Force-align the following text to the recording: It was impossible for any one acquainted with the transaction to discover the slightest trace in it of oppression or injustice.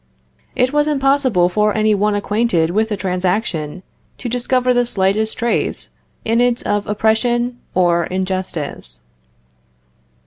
It 0.55 0.73
was 0.73 0.87
impossible 0.87 1.47
for 1.47 1.75
any 1.77 1.93
one 1.93 2.15
acquainted 2.15 2.71
with 2.71 2.89
the 2.89 2.97
transaction 2.97 3.83
to 4.17 4.27
discover 4.27 4.73
the 4.73 4.83
slightest 4.83 5.37
trace 5.37 5.91
in 6.25 6.41
it 6.41 6.63
of 6.65 6.87
oppression 6.87 7.59
or 7.75 8.05
injustice. 8.05 9.01